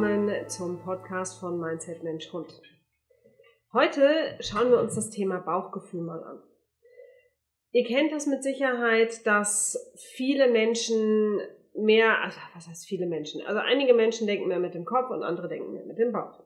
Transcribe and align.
Willkommen 0.00 0.48
zum 0.48 0.78
Podcast 0.84 1.40
von 1.40 1.58
Mindset 1.58 2.04
Mensch 2.04 2.32
Hund. 2.32 2.62
Heute 3.72 4.38
schauen 4.38 4.70
wir 4.70 4.78
uns 4.78 4.94
das 4.94 5.10
Thema 5.10 5.38
Bauchgefühl 5.38 6.02
mal 6.02 6.22
an. 6.22 6.40
Ihr 7.72 7.84
kennt 7.84 8.12
das 8.12 8.28
mit 8.28 8.44
Sicherheit, 8.44 9.26
dass 9.26 9.92
viele 10.14 10.52
Menschen 10.52 11.40
mehr, 11.74 12.22
also 12.22 12.38
was 12.54 12.68
heißt 12.68 12.86
viele 12.86 13.06
Menschen? 13.06 13.44
Also 13.44 13.58
einige 13.58 13.92
Menschen 13.92 14.28
denken 14.28 14.46
mehr 14.46 14.60
mit 14.60 14.74
dem 14.74 14.84
Kopf 14.84 15.10
und 15.10 15.24
andere 15.24 15.48
denken 15.48 15.72
mehr 15.72 15.84
mit 15.84 15.98
dem 15.98 16.12
Bauch. 16.12 16.44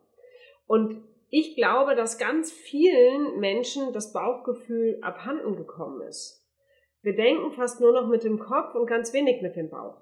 Und 0.66 1.04
ich 1.28 1.54
glaube, 1.54 1.94
dass 1.94 2.16
ganz 2.16 2.50
vielen 2.50 3.38
Menschen 3.38 3.92
das 3.92 4.14
Bauchgefühl 4.14 4.98
abhanden 5.02 5.56
gekommen 5.56 6.00
ist. 6.08 6.42
Wir 7.02 7.14
denken 7.14 7.52
fast 7.52 7.82
nur 7.82 7.92
noch 7.92 8.08
mit 8.08 8.24
dem 8.24 8.38
Kopf 8.38 8.74
und 8.74 8.86
ganz 8.86 9.12
wenig 9.12 9.42
mit 9.42 9.56
dem 9.56 9.68
Bauch. 9.68 10.01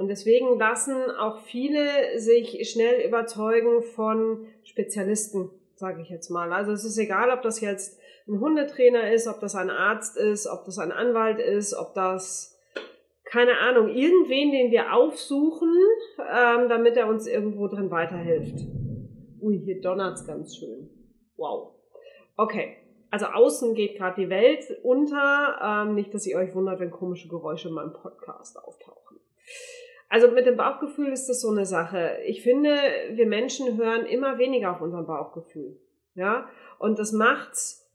Und 0.00 0.08
deswegen 0.08 0.58
lassen 0.58 1.10
auch 1.18 1.40
viele 1.40 2.18
sich 2.18 2.70
schnell 2.70 3.06
überzeugen 3.06 3.82
von 3.82 4.46
Spezialisten, 4.64 5.50
sage 5.74 6.00
ich 6.00 6.08
jetzt 6.08 6.30
mal. 6.30 6.54
Also 6.54 6.72
es 6.72 6.86
ist 6.86 6.96
egal, 6.96 7.28
ob 7.28 7.42
das 7.42 7.60
jetzt 7.60 8.00
ein 8.26 8.40
Hundetrainer 8.40 9.12
ist, 9.12 9.26
ob 9.26 9.40
das 9.40 9.54
ein 9.54 9.68
Arzt 9.68 10.16
ist, 10.16 10.46
ob 10.46 10.64
das 10.64 10.78
ein 10.78 10.90
Anwalt 10.90 11.38
ist, 11.38 11.74
ob 11.74 11.92
das 11.92 12.58
keine 13.26 13.58
Ahnung, 13.58 13.90
irgendwen, 13.90 14.50
den 14.50 14.70
wir 14.70 14.94
aufsuchen, 14.94 15.70
ähm, 16.18 16.70
damit 16.70 16.96
er 16.96 17.06
uns 17.06 17.26
irgendwo 17.26 17.68
drin 17.68 17.90
weiterhilft. 17.90 18.58
Ui, 19.42 19.58
hier 19.58 19.82
donnert's 19.82 20.26
ganz 20.26 20.56
schön. 20.56 20.88
Wow. 21.36 21.74
Okay. 22.38 22.78
Also 23.10 23.26
außen 23.26 23.74
geht 23.74 23.98
gerade 23.98 24.18
die 24.18 24.30
Welt 24.30 24.64
unter. 24.82 25.58
Ähm, 25.62 25.94
nicht, 25.94 26.14
dass 26.14 26.26
ihr 26.26 26.38
euch 26.38 26.54
wundert, 26.54 26.80
wenn 26.80 26.90
komische 26.90 27.28
Geräusche 27.28 27.68
in 27.68 27.74
meinem 27.74 27.92
Podcast 27.92 28.58
auftauchen. 28.58 29.00
Also 30.10 30.28
mit 30.28 30.44
dem 30.44 30.56
Bauchgefühl 30.56 31.12
ist 31.12 31.28
das 31.28 31.40
so 31.40 31.50
eine 31.50 31.64
Sache. 31.64 32.18
Ich 32.26 32.42
finde, 32.42 32.76
wir 33.12 33.26
Menschen 33.26 33.78
hören 33.78 34.06
immer 34.06 34.38
weniger 34.38 34.72
auf 34.72 34.80
unser 34.80 35.04
Bauchgefühl. 35.04 35.78
Ja, 36.16 36.48
und 36.80 36.98
das 36.98 37.12
macht's 37.12 37.88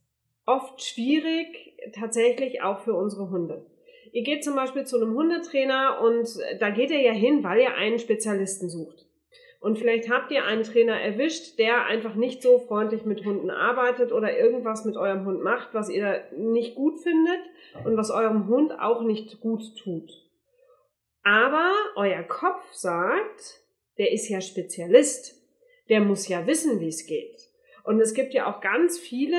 oft 0.46 0.82
schwierig, 0.82 1.78
tatsächlich 1.94 2.62
auch 2.62 2.80
für 2.80 2.94
unsere 2.94 3.30
Hunde. 3.30 3.66
Ihr 4.14 4.24
geht 4.24 4.46
zum 4.46 4.56
Beispiel 4.56 4.86
zu 4.86 4.96
einem 4.96 5.14
Hundetrainer 5.14 6.00
und 6.02 6.30
da 6.62 6.70
geht 6.70 6.90
er 6.90 7.02
ja 7.02 7.12
hin, 7.12 7.44
weil 7.44 7.60
ihr 7.60 7.76
einen 7.76 8.00
Spezialisten 8.00 8.70
sucht. 8.70 9.06
Und 9.60 9.78
vielleicht 9.78 10.10
habt 10.10 10.32
ihr 10.32 10.46
einen 10.46 10.64
Trainer 10.64 10.94
erwischt, 11.02 11.60
der 11.60 11.86
einfach 11.86 12.16
nicht 12.16 12.42
so 12.42 12.60
freundlich 12.60 13.04
mit 13.04 13.26
Hunden 13.26 13.50
arbeitet 13.50 14.14
oder 14.14 14.38
irgendwas 14.38 14.86
mit 14.86 14.96
eurem 14.96 15.26
Hund 15.26 15.44
macht, 15.44 15.74
was 15.74 15.90
ihr 15.90 16.24
nicht 16.38 16.76
gut 16.76 17.02
findet 17.02 17.42
und 17.84 17.98
was 17.98 18.10
eurem 18.10 18.48
Hund 18.48 18.80
auch 18.80 19.02
nicht 19.02 19.42
gut 19.42 19.76
tut. 19.76 20.25
Aber 21.26 21.72
euer 21.96 22.22
Kopf 22.22 22.62
sagt, 22.72 23.62
der 23.98 24.12
ist 24.12 24.30
ja 24.30 24.42
Spezialist. 24.42 25.42
Der 25.90 26.00
muss 26.00 26.28
ja 26.28 26.46
wissen, 26.46 26.80
wie 26.80 26.88
es 26.88 27.08
geht. 27.08 27.50
Und 27.84 28.00
es 28.00 28.14
gibt 28.14 28.34
ja 28.34 28.46
auch 28.46 28.62
ganz 28.62 29.00
viele 29.00 29.38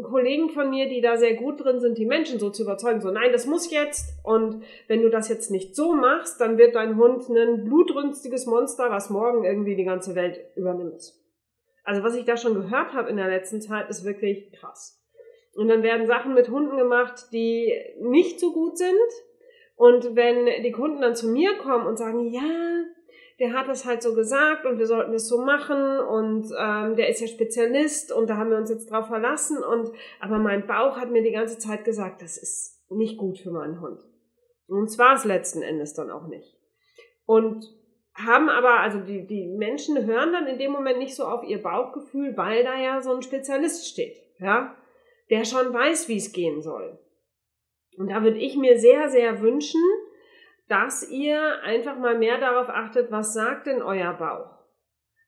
Kollegen 0.00 0.48
von 0.48 0.70
mir, 0.70 0.88
die 0.88 1.02
da 1.02 1.18
sehr 1.18 1.34
gut 1.34 1.62
drin 1.62 1.80
sind, 1.80 1.98
die 1.98 2.06
Menschen 2.06 2.38
so 2.38 2.48
zu 2.48 2.62
überzeugen, 2.62 3.02
so 3.02 3.10
nein, 3.10 3.30
das 3.30 3.44
muss 3.44 3.70
jetzt 3.70 4.14
und 4.24 4.62
wenn 4.88 5.02
du 5.02 5.10
das 5.10 5.28
jetzt 5.28 5.50
nicht 5.50 5.76
so 5.76 5.92
machst, 5.92 6.40
dann 6.40 6.56
wird 6.56 6.74
dein 6.74 6.96
Hund 6.96 7.28
ein 7.28 7.64
blutrünstiges 7.64 8.46
Monster, 8.46 8.90
was 8.90 9.10
morgen 9.10 9.44
irgendwie 9.44 9.76
die 9.76 9.84
ganze 9.84 10.14
Welt 10.14 10.40
übernimmt. 10.56 11.12
Also 11.84 12.02
was 12.02 12.14
ich 12.14 12.24
da 12.24 12.38
schon 12.38 12.54
gehört 12.54 12.94
habe 12.94 13.10
in 13.10 13.18
der 13.18 13.28
letzten 13.28 13.60
Zeit, 13.60 13.90
ist 13.90 14.04
wirklich 14.04 14.50
krass. 14.52 14.98
Und 15.54 15.68
dann 15.68 15.82
werden 15.82 16.06
Sachen 16.06 16.32
mit 16.32 16.48
Hunden 16.48 16.78
gemacht, 16.78 17.26
die 17.32 17.74
nicht 18.00 18.40
so 18.40 18.54
gut 18.54 18.78
sind. 18.78 18.94
Und 19.76 20.14
wenn 20.14 20.62
die 20.62 20.72
Kunden 20.72 21.00
dann 21.00 21.14
zu 21.14 21.28
mir 21.28 21.56
kommen 21.58 21.86
und 21.86 21.96
sagen, 21.96 22.26
ja, 22.32 22.84
der 23.38 23.52
hat 23.52 23.68
das 23.68 23.84
halt 23.84 24.02
so 24.02 24.14
gesagt 24.14 24.66
und 24.66 24.78
wir 24.78 24.86
sollten 24.86 25.14
es 25.14 25.26
so 25.26 25.42
machen 25.42 25.98
und 25.98 26.46
ähm, 26.58 26.96
der 26.96 27.08
ist 27.08 27.20
ja 27.20 27.26
Spezialist 27.26 28.12
und 28.12 28.28
da 28.28 28.36
haben 28.36 28.50
wir 28.50 28.56
uns 28.56 28.70
jetzt 28.70 28.90
drauf 28.90 29.08
verlassen 29.08 29.58
und 29.64 29.90
aber 30.20 30.38
mein 30.38 30.66
Bauch 30.66 30.96
hat 30.96 31.10
mir 31.10 31.22
die 31.22 31.32
ganze 31.32 31.58
Zeit 31.58 31.84
gesagt, 31.84 32.22
das 32.22 32.36
ist 32.36 32.80
nicht 32.88 33.18
gut 33.18 33.38
für 33.38 33.50
meinen 33.50 33.80
Hund. 33.80 34.00
Und 34.68 34.88
zwar 34.90 35.16
es 35.16 35.24
letzten 35.24 35.62
Endes 35.62 35.94
dann 35.94 36.10
auch 36.10 36.28
nicht. 36.28 36.56
Und 37.26 37.64
haben 38.14 38.48
aber, 38.48 38.80
also 38.80 39.00
die, 39.00 39.26
die 39.26 39.46
Menschen 39.48 40.06
hören 40.06 40.32
dann 40.32 40.46
in 40.46 40.58
dem 40.58 40.70
Moment 40.70 40.98
nicht 40.98 41.16
so 41.16 41.24
auf 41.24 41.42
ihr 41.44 41.62
Bauchgefühl, 41.62 42.36
weil 42.36 42.62
da 42.62 42.78
ja 42.78 43.00
so 43.00 43.12
ein 43.12 43.22
Spezialist 43.22 43.88
steht, 43.88 44.16
ja, 44.38 44.76
der 45.30 45.44
schon 45.44 45.72
weiß, 45.72 46.08
wie 46.08 46.18
es 46.18 46.32
gehen 46.32 46.62
soll. 46.62 46.98
Und 47.96 48.10
da 48.10 48.22
würde 48.22 48.38
ich 48.38 48.56
mir 48.56 48.78
sehr, 48.78 49.08
sehr 49.08 49.40
wünschen, 49.42 49.80
dass 50.68 51.08
ihr 51.10 51.62
einfach 51.62 51.98
mal 51.98 52.16
mehr 52.16 52.38
darauf 52.38 52.68
achtet, 52.68 53.10
was 53.10 53.34
sagt 53.34 53.66
denn 53.66 53.82
euer 53.82 54.14
Bauch? 54.14 54.62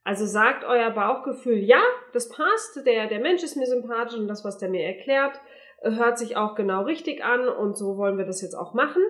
Also 0.03 0.27
sagt 0.27 0.65
euer 0.65 0.91
Bauchgefühl, 0.91 1.59
ja, 1.59 1.83
das 2.13 2.29
passt, 2.29 2.87
der, 2.87 3.07
der 3.09 3.21
Mensch 3.21 3.43
ist 3.43 3.57
mir 3.57 3.67
sympathisch 3.67 4.19
und 4.19 4.29
das, 4.29 4.45
was 4.45 4.59
der 4.59 4.69
mir 4.69 4.85
erklärt, 4.85 5.41
hört 5.83 6.19
sich 6.19 6.37
auch 6.37 6.55
genau 6.55 6.83
richtig 6.83 7.25
an 7.25 7.49
und 7.49 7.77
so 7.77 7.97
wollen 7.97 8.19
wir 8.19 8.25
das 8.25 8.43
jetzt 8.43 8.55
auch 8.55 8.75
machen. 8.75 9.03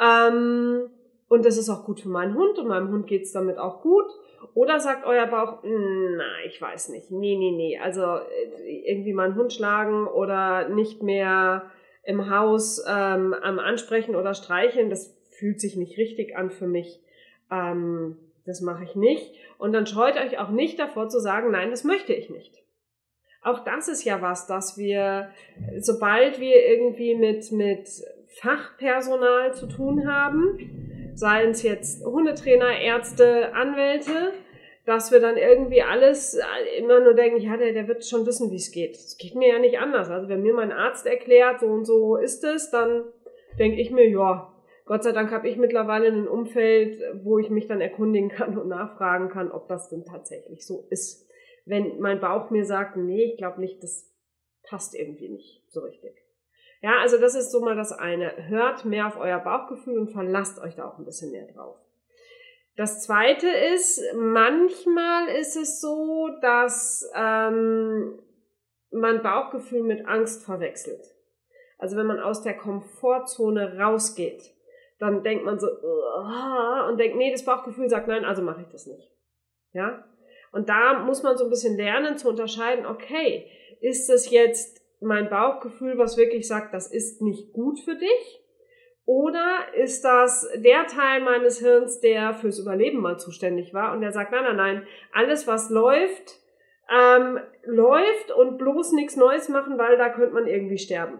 Ähm, 0.00 0.90
und 1.28 1.44
das 1.44 1.56
ist 1.56 1.68
auch 1.68 1.84
gut 1.84 2.00
für 2.00 2.08
meinen 2.08 2.34
Hund 2.34 2.58
und 2.58 2.66
meinem 2.66 2.90
Hund 2.90 3.06
geht's 3.06 3.32
damit 3.32 3.58
auch 3.58 3.82
gut. 3.82 4.06
Oder 4.54 4.80
sagt 4.80 5.06
euer 5.06 5.26
Bauch, 5.26 5.58
na, 5.62 6.44
ich 6.46 6.60
weiß 6.60 6.88
nicht, 6.88 7.10
nee, 7.10 7.36
nee, 7.36 7.52
nee, 7.52 7.78
also 7.78 8.02
äh, 8.02 8.90
irgendwie 8.90 9.12
meinen 9.12 9.36
Hund 9.36 9.52
schlagen 9.52 10.08
oder 10.08 10.68
nicht 10.68 11.02
mehr 11.02 11.70
im 12.10 12.28
Haus 12.28 12.84
ähm, 12.86 13.34
am 13.34 13.58
Ansprechen 13.58 14.16
oder 14.16 14.34
streicheln, 14.34 14.90
das 14.90 15.16
fühlt 15.38 15.60
sich 15.60 15.76
nicht 15.76 15.96
richtig 15.96 16.36
an 16.36 16.50
für 16.50 16.66
mich. 16.66 17.00
Ähm, 17.50 18.16
das 18.44 18.60
mache 18.60 18.84
ich 18.84 18.96
nicht. 18.96 19.34
Und 19.58 19.72
dann 19.72 19.86
scheut 19.86 20.16
euch 20.16 20.38
auch 20.38 20.50
nicht 20.50 20.78
davor 20.78 21.08
zu 21.08 21.20
sagen, 21.20 21.52
nein, 21.52 21.70
das 21.70 21.84
möchte 21.84 22.12
ich 22.12 22.30
nicht. 22.30 22.62
Auch 23.42 23.64
das 23.64 23.88
ist 23.88 24.04
ja 24.04 24.20
was, 24.20 24.46
dass 24.46 24.76
wir, 24.76 25.30
sobald 25.78 26.40
wir 26.40 26.66
irgendwie 26.66 27.14
mit, 27.14 27.50
mit 27.52 27.88
Fachpersonal 28.40 29.54
zu 29.54 29.66
tun 29.66 30.06
haben, 30.06 31.12
seien 31.14 31.50
es 31.50 31.62
jetzt 31.62 32.04
Hundetrainer, 32.04 32.80
Ärzte, 32.80 33.54
Anwälte, 33.54 34.32
dass 34.90 35.12
wir 35.12 35.20
dann 35.20 35.36
irgendwie 35.36 35.82
alles 35.82 36.36
immer 36.76 36.98
nur 36.98 37.14
denken, 37.14 37.40
ja, 37.40 37.56
der, 37.56 37.72
der 37.72 37.86
wird 37.86 38.04
schon 38.04 38.26
wissen, 38.26 38.50
wie 38.50 38.56
es 38.56 38.72
geht. 38.72 38.96
Es 38.96 39.16
geht 39.16 39.36
mir 39.36 39.48
ja 39.48 39.58
nicht 39.60 39.78
anders. 39.78 40.10
Also 40.10 40.28
wenn 40.28 40.42
mir 40.42 40.52
mein 40.52 40.72
Arzt 40.72 41.06
erklärt, 41.06 41.60
so 41.60 41.66
und 41.66 41.84
so 41.84 42.16
ist 42.16 42.42
es, 42.42 42.70
dann 42.70 43.04
denke 43.56 43.80
ich 43.80 43.92
mir, 43.92 44.08
ja, 44.08 44.52
Gott 44.86 45.04
sei 45.04 45.12
Dank 45.12 45.30
habe 45.30 45.48
ich 45.48 45.56
mittlerweile 45.56 46.08
ein 46.08 46.26
Umfeld, 46.26 47.00
wo 47.22 47.38
ich 47.38 47.50
mich 47.50 47.68
dann 47.68 47.80
erkundigen 47.80 48.30
kann 48.30 48.58
und 48.58 48.66
nachfragen 48.66 49.28
kann, 49.28 49.52
ob 49.52 49.68
das 49.68 49.88
denn 49.88 50.04
tatsächlich 50.04 50.66
so 50.66 50.88
ist. 50.90 51.30
Wenn 51.66 52.00
mein 52.00 52.18
Bauch 52.18 52.50
mir 52.50 52.64
sagt, 52.64 52.96
nee, 52.96 53.22
ich 53.22 53.36
glaube 53.36 53.60
nicht, 53.60 53.80
das 53.84 54.12
passt 54.68 54.96
irgendwie 54.96 55.28
nicht 55.28 55.62
so 55.68 55.82
richtig. 55.82 56.16
Ja, 56.82 56.98
also 57.00 57.20
das 57.20 57.36
ist 57.36 57.52
so 57.52 57.60
mal 57.60 57.76
das 57.76 57.92
eine. 57.92 58.48
Hört 58.48 58.84
mehr 58.84 59.06
auf 59.06 59.16
euer 59.16 59.38
Bauchgefühl 59.38 59.98
und 59.98 60.10
verlasst 60.10 60.58
euch 60.60 60.74
da 60.74 60.88
auch 60.88 60.98
ein 60.98 61.04
bisschen 61.04 61.30
mehr 61.30 61.46
drauf. 61.46 61.76
Das 62.76 63.02
zweite 63.02 63.48
ist, 63.48 64.00
manchmal 64.14 65.28
ist 65.28 65.56
es 65.56 65.80
so, 65.80 66.28
dass 66.40 67.10
ähm, 67.14 68.18
man 68.90 69.22
Bauchgefühl 69.22 69.82
mit 69.82 70.06
Angst 70.06 70.44
verwechselt. 70.44 71.14
Also 71.78 71.96
wenn 71.96 72.06
man 72.06 72.20
aus 72.20 72.42
der 72.42 72.56
Komfortzone 72.56 73.78
rausgeht 73.78 74.54
dann 75.00 75.22
denkt 75.24 75.44
man 75.44 75.58
so 75.58 75.66
und 75.66 76.98
denkt, 76.98 77.16
nee, 77.16 77.32
das 77.32 77.44
Bauchgefühl 77.44 77.88
sagt 77.88 78.06
nein, 78.06 78.24
also 78.24 78.42
mache 78.42 78.60
ich 78.60 78.68
das 78.68 78.86
nicht. 78.86 79.10
Ja? 79.72 80.04
Und 80.52 80.68
da 80.68 81.00
muss 81.00 81.22
man 81.22 81.36
so 81.36 81.44
ein 81.44 81.50
bisschen 81.50 81.76
lernen 81.76 82.18
zu 82.18 82.28
unterscheiden, 82.28 82.86
okay, 82.86 83.50
ist 83.80 84.08
das 84.08 84.30
jetzt 84.30 84.82
mein 85.00 85.30
Bauchgefühl, 85.30 85.96
was 85.96 86.18
wirklich 86.18 86.46
sagt, 86.46 86.74
das 86.74 86.92
ist 86.92 87.22
nicht 87.22 87.52
gut 87.54 87.80
für 87.80 87.96
dich? 87.96 88.44
Oder 89.10 89.64
ist 89.74 90.04
das 90.04 90.48
der 90.54 90.86
Teil 90.86 91.20
meines 91.20 91.58
Hirns, 91.58 91.98
der 91.98 92.32
fürs 92.32 92.60
Überleben 92.60 93.00
mal 93.00 93.18
zuständig 93.18 93.74
war 93.74 93.92
und 93.92 94.02
der 94.02 94.12
sagt, 94.12 94.30
nein, 94.30 94.44
nein, 94.44 94.56
nein, 94.56 94.86
alles 95.12 95.48
was 95.48 95.68
läuft, 95.68 96.38
ähm, 96.88 97.40
läuft 97.64 98.30
und 98.30 98.58
bloß 98.58 98.92
nichts 98.92 99.16
Neues 99.16 99.48
machen, 99.48 99.78
weil 99.78 99.96
da 99.96 100.10
könnte 100.10 100.34
man 100.34 100.46
irgendwie 100.46 100.78
sterben. 100.78 101.18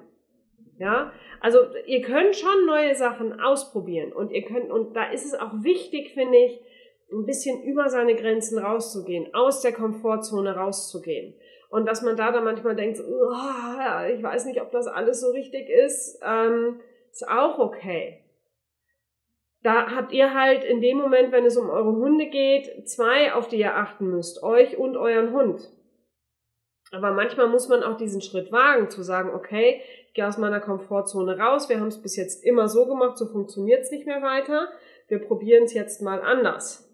Ja, 0.79 1.11
also 1.41 1.59
ihr 1.85 2.03
könnt 2.03 2.37
schon 2.37 2.65
neue 2.65 2.95
Sachen 2.95 3.41
ausprobieren 3.41 4.13
und 4.13 4.31
ihr 4.31 4.45
könnt, 4.45 4.71
und 4.71 4.95
da 4.95 5.11
ist 5.11 5.25
es 5.25 5.35
auch 5.35 5.65
wichtig, 5.65 6.15
finde 6.15 6.39
ich, 6.39 6.61
ein 7.13 7.27
bisschen 7.27 7.61
über 7.65 7.89
seine 7.89 8.15
Grenzen 8.15 8.61
rauszugehen, 8.61 9.35
aus 9.35 9.63
der 9.63 9.73
Komfortzone 9.73 10.55
rauszugehen. 10.55 11.35
Und 11.71 11.87
dass 11.87 12.03
man 12.03 12.17
da 12.17 12.31
dann 12.31 12.45
manchmal 12.45 12.77
denkt, 12.77 13.01
oh, 13.01 14.15
ich 14.15 14.23
weiß 14.23 14.45
nicht, 14.45 14.63
ob 14.63 14.71
das 14.71 14.87
alles 14.87 15.21
so 15.21 15.33
richtig 15.33 15.69
ist, 15.69 16.21
ähm, 16.25 16.79
ist 17.13 17.29
auch 17.29 17.59
okay. 17.59 18.25
Da 19.63 19.95
habt 19.95 20.13
ihr 20.13 20.33
halt 20.33 20.65
in 20.65 20.81
dem 20.81 20.97
Moment, 20.97 21.33
wenn 21.33 21.45
es 21.45 21.57
um 21.57 21.69
eure 21.69 21.93
Hunde 21.93 22.27
geht, 22.27 22.89
zwei, 22.89 23.35
auf 23.35 23.49
die 23.49 23.59
ihr 23.59 23.77
achten 23.77 24.09
müsst, 24.11 24.43
euch 24.43 24.79
und 24.79 24.97
euren 24.97 25.33
Hund. 25.33 25.71
Aber 26.93 27.13
manchmal 27.13 27.49
muss 27.49 27.69
man 27.69 27.83
auch 27.83 27.97
diesen 27.97 28.23
Schritt 28.23 28.51
wagen, 28.51 28.91
zu 28.91 29.03
sagen, 29.03 29.31
okay, 29.35 29.83
ich 30.07 30.15
gehe 30.15 30.27
aus 30.27 30.39
meiner 30.39 30.61
Komfortzone 30.61 31.39
raus, 31.39 31.69
wir 31.69 31.79
haben 31.79 31.89
es 31.89 32.03
bis 32.03 32.17
jetzt 32.17 32.45
immer 32.45 32.69
so 32.69 32.87
gemacht, 32.87 33.17
so 33.17 33.27
funktioniert 33.27 33.83
es 33.83 33.91
nicht 33.91 34.07
mehr 34.07 34.23
weiter, 34.23 34.69
wir 35.09 35.21
probieren 35.21 35.65
es 35.65 35.75
jetzt 35.75 36.03
mal 36.03 36.21
anders. 36.21 36.89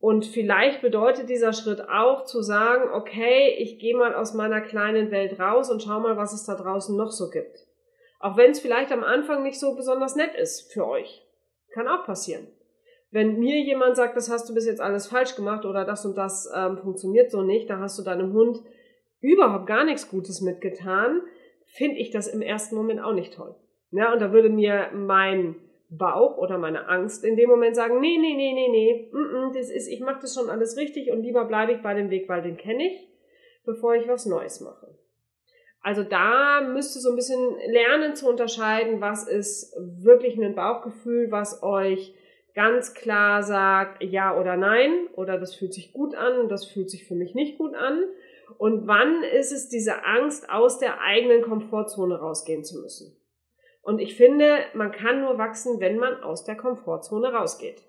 Und 0.00 0.26
vielleicht 0.26 0.82
bedeutet 0.82 1.30
dieser 1.30 1.52
Schritt 1.52 1.88
auch 1.88 2.24
zu 2.24 2.42
sagen, 2.42 2.90
okay, 2.92 3.54
ich 3.58 3.78
gehe 3.78 3.96
mal 3.96 4.14
aus 4.14 4.34
meiner 4.34 4.60
kleinen 4.60 5.10
Welt 5.10 5.38
raus 5.38 5.70
und 5.70 5.82
schau 5.82 6.00
mal, 6.00 6.16
was 6.16 6.32
es 6.32 6.44
da 6.44 6.54
draußen 6.54 6.96
noch 6.96 7.10
so 7.10 7.30
gibt. 7.30 7.66
Auch 8.24 8.38
wenn 8.38 8.52
es 8.52 8.60
vielleicht 8.60 8.90
am 8.90 9.04
Anfang 9.04 9.42
nicht 9.42 9.60
so 9.60 9.76
besonders 9.76 10.16
nett 10.16 10.34
ist 10.34 10.72
für 10.72 10.88
euch. 10.88 11.22
Kann 11.74 11.86
auch 11.86 12.06
passieren. 12.06 12.46
Wenn 13.10 13.38
mir 13.38 13.60
jemand 13.60 13.96
sagt, 13.96 14.16
das 14.16 14.30
hast 14.30 14.48
du 14.48 14.54
bis 14.54 14.64
jetzt 14.64 14.80
alles 14.80 15.08
falsch 15.08 15.36
gemacht 15.36 15.66
oder 15.66 15.84
das 15.84 16.06
und 16.06 16.16
das 16.16 16.50
ähm, 16.56 16.78
funktioniert 16.78 17.30
so 17.30 17.42
nicht, 17.42 17.68
da 17.68 17.80
hast 17.80 17.98
du 17.98 18.02
deinem 18.02 18.32
Hund 18.32 18.62
überhaupt 19.20 19.66
gar 19.66 19.84
nichts 19.84 20.08
Gutes 20.08 20.40
mitgetan, 20.40 21.20
finde 21.66 21.98
ich 21.98 22.12
das 22.12 22.26
im 22.26 22.40
ersten 22.40 22.76
Moment 22.76 23.02
auch 23.02 23.12
nicht 23.12 23.34
toll. 23.34 23.56
Ja, 23.90 24.10
und 24.14 24.22
da 24.22 24.32
würde 24.32 24.48
mir 24.48 24.88
mein 24.94 25.56
Bauch 25.90 26.38
oder 26.38 26.56
meine 26.56 26.88
Angst 26.88 27.26
in 27.26 27.36
dem 27.36 27.50
Moment 27.50 27.76
sagen, 27.76 28.00
nee, 28.00 28.16
nee, 28.16 28.32
nee, 28.32 28.54
nee, 28.54 28.68
nee, 28.70 29.10
mm, 29.12 29.18
mm, 29.18 29.52
das 29.52 29.68
ist, 29.68 29.86
ich 29.86 30.00
mache 30.00 30.22
das 30.22 30.34
schon 30.34 30.48
alles 30.48 30.78
richtig 30.78 31.10
und 31.10 31.20
lieber 31.20 31.44
bleibe 31.44 31.72
ich 31.72 31.82
bei 31.82 31.92
dem 31.92 32.08
Weg, 32.08 32.26
weil 32.30 32.40
den 32.40 32.56
kenne 32.56 32.86
ich, 32.86 33.06
bevor 33.66 33.94
ich 33.94 34.08
was 34.08 34.24
Neues 34.24 34.62
mache. 34.62 34.96
Also 35.84 36.02
da 36.02 36.62
müsst 36.62 36.96
ihr 36.96 37.02
so 37.02 37.10
ein 37.10 37.16
bisschen 37.16 37.58
lernen 37.66 38.16
zu 38.16 38.26
unterscheiden, 38.26 39.02
was 39.02 39.28
ist 39.28 39.76
wirklich 39.76 40.34
ein 40.38 40.54
Bauchgefühl, 40.54 41.30
was 41.30 41.62
euch 41.62 42.14
ganz 42.54 42.94
klar 42.94 43.42
sagt, 43.42 44.02
ja 44.02 44.34
oder 44.40 44.56
nein, 44.56 45.08
oder 45.12 45.36
das 45.38 45.54
fühlt 45.54 45.74
sich 45.74 45.92
gut 45.92 46.14
an, 46.14 46.48
das 46.48 46.64
fühlt 46.64 46.88
sich 46.88 47.06
für 47.06 47.14
mich 47.14 47.34
nicht 47.34 47.58
gut 47.58 47.74
an. 47.74 48.02
Und 48.56 48.86
wann 48.86 49.22
ist 49.24 49.52
es 49.52 49.68
diese 49.68 50.06
Angst, 50.06 50.48
aus 50.48 50.78
der 50.78 51.02
eigenen 51.02 51.42
Komfortzone 51.42 52.18
rausgehen 52.18 52.64
zu 52.64 52.80
müssen? 52.80 53.14
Und 53.82 53.98
ich 53.98 54.16
finde, 54.16 54.60
man 54.72 54.90
kann 54.90 55.20
nur 55.20 55.36
wachsen, 55.36 55.80
wenn 55.80 55.98
man 55.98 56.22
aus 56.22 56.44
der 56.44 56.56
Komfortzone 56.56 57.30
rausgeht. 57.30 57.82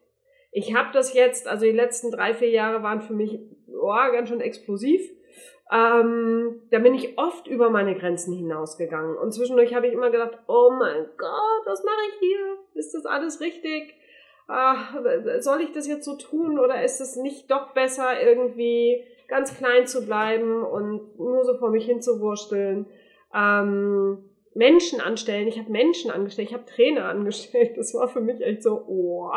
Ich 0.52 0.76
habe 0.76 0.90
das 0.92 1.14
jetzt, 1.14 1.48
also 1.48 1.64
die 1.64 1.72
letzten 1.72 2.12
drei, 2.12 2.34
vier 2.34 2.50
Jahre 2.50 2.84
waren 2.84 3.00
für 3.00 3.14
mich 3.14 3.40
oh, 3.70 4.12
ganz 4.12 4.28
schön 4.28 4.42
explosiv. 4.42 5.15
Ähm, 5.72 6.62
da 6.70 6.80
bin 6.80 6.94
ich 6.94 7.18
oft 7.18 7.48
über 7.48 7.70
meine 7.70 7.96
Grenzen 7.96 8.34
hinausgegangen. 8.34 9.18
Und 9.18 9.34
zwischendurch 9.34 9.74
habe 9.74 9.88
ich 9.88 9.94
immer 9.94 10.12
gedacht, 10.12 10.38
oh 10.48 10.72
mein 10.78 11.08
Gott, 11.18 11.66
was 11.66 11.84
mache 11.84 11.96
ich 12.10 12.20
hier? 12.20 12.58
Ist 12.76 12.94
das 12.94 13.06
alles 13.06 13.42
richtig? 13.42 13.96
Ach, 14.48 14.96
soll 15.40 15.62
ich 15.62 15.72
das 15.72 15.88
jetzt 15.88 16.06
so 16.06 16.18
tun 16.18 16.60
oder 16.60 16.84
ist 16.84 17.02
es 17.02 17.16
nicht 17.16 17.50
doch 17.50 17.74
besser, 17.74 18.22
irgendwie 18.22 19.04
ganz 19.28 19.58
klein 19.58 19.88
zu 19.88 20.06
bleiben 20.06 20.62
und 20.64 21.18
nur 21.18 21.44
so 21.44 21.58
vor 21.58 21.72
mich 21.72 21.86
hinzuwursteln? 21.86 22.86
Ähm, 23.34 24.30
Menschen 24.54 25.02
anstellen. 25.02 25.48
Ich 25.48 25.58
habe 25.58 25.72
Menschen 25.72 26.12
angestellt, 26.12 26.50
ich 26.50 26.54
habe 26.54 26.66
Trainer 26.66 27.06
angestellt. 27.06 27.76
Das 27.76 27.94
war 27.96 28.08
für 28.08 28.22
mich 28.22 28.40
echt 28.42 28.62
so, 28.62 28.84
oh, 28.88 29.32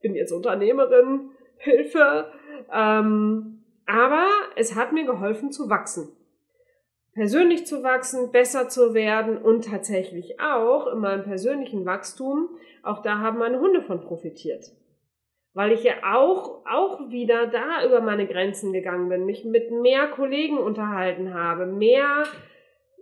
bin 0.00 0.14
jetzt 0.14 0.32
Unternehmerin, 0.32 1.30
Hilfe. 1.58 2.32
Ähm, 2.72 3.59
aber 3.90 4.26
es 4.56 4.74
hat 4.74 4.92
mir 4.92 5.04
geholfen 5.04 5.52
zu 5.52 5.68
wachsen. 5.68 6.08
Persönlich 7.12 7.66
zu 7.66 7.82
wachsen, 7.82 8.30
besser 8.30 8.68
zu 8.68 8.94
werden 8.94 9.36
und 9.36 9.64
tatsächlich 9.64 10.40
auch 10.40 10.86
in 10.86 11.00
meinem 11.00 11.24
persönlichen 11.24 11.84
Wachstum, 11.84 12.48
auch 12.82 13.02
da 13.02 13.18
haben 13.18 13.38
meine 13.38 13.58
Hunde 13.58 13.82
von 13.82 14.00
profitiert. 14.00 14.70
Weil 15.52 15.72
ich 15.72 15.82
ja 15.82 15.94
auch, 16.14 16.64
auch 16.64 17.10
wieder 17.10 17.48
da 17.48 17.84
über 17.84 18.00
meine 18.00 18.28
Grenzen 18.28 18.72
gegangen 18.72 19.08
bin, 19.08 19.26
mich 19.26 19.44
mit 19.44 19.72
mehr 19.72 20.06
Kollegen 20.06 20.58
unterhalten 20.58 21.34
habe, 21.34 21.66
mehr 21.66 22.24